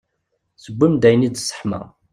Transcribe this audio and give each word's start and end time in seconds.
Tewwi-d 0.63 1.03
ayen 1.09 1.27
i 1.27 1.29
d-tesseḥma. 1.29 1.81